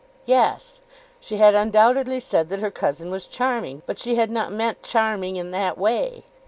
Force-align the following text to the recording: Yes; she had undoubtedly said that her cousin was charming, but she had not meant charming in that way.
Yes; 0.25 0.79
she 1.19 1.37
had 1.37 1.53
undoubtedly 1.53 2.19
said 2.19 2.49
that 2.49 2.61
her 2.61 2.71
cousin 2.71 3.11
was 3.11 3.27
charming, 3.27 3.83
but 3.85 3.99
she 3.99 4.15
had 4.15 4.31
not 4.31 4.51
meant 4.51 4.81
charming 4.81 5.35
in 5.37 5.51
that 5.51 5.77
way. 5.77 6.23